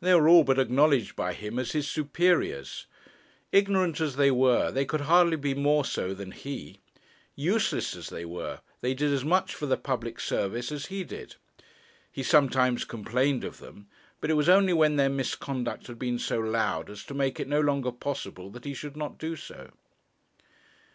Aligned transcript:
They 0.00 0.14
were 0.14 0.26
all 0.30 0.44
but 0.44 0.58
acknowledged 0.58 1.14
by 1.14 1.34
him 1.34 1.58
as 1.58 1.72
his 1.72 1.86
superiors. 1.86 2.86
Ignorant 3.52 4.00
as 4.00 4.16
they 4.16 4.30
were, 4.30 4.70
they 4.72 4.86
could 4.86 5.02
hardly 5.02 5.36
be 5.36 5.52
more 5.52 5.84
so 5.84 6.14
than 6.14 6.30
he. 6.30 6.80
Useless 7.36 7.94
as 7.94 8.08
they 8.08 8.24
were, 8.24 8.60
they 8.80 8.94
did 8.94 9.12
as 9.12 9.26
much 9.26 9.54
for 9.54 9.66
the 9.66 9.76
public 9.76 10.20
service 10.20 10.72
as 10.72 10.86
he 10.86 11.04
did. 11.04 11.36
He 12.10 12.22
sometimes 12.22 12.86
complained 12.86 13.44
of 13.44 13.58
them; 13.58 13.88
but 14.22 14.30
it 14.30 14.38
was 14.40 14.48
only 14.48 14.72
when 14.72 14.96
their 14.96 15.10
misconduct 15.10 15.86
had 15.86 15.98
been 15.98 16.18
so 16.18 16.38
loud 16.38 16.88
as 16.88 17.04
to 17.04 17.12
make 17.12 17.38
it 17.38 17.46
no 17.46 17.60
longer 17.60 17.92
possible 17.92 18.48
that 18.52 18.64
he 18.64 18.72
should 18.72 18.96
not 18.96 19.18
do 19.18 19.36
so. 19.36 19.72